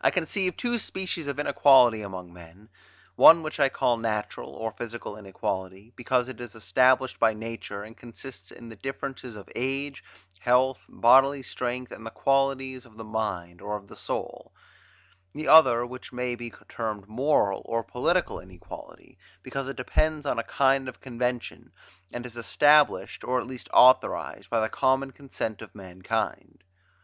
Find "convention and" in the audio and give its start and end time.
21.00-22.24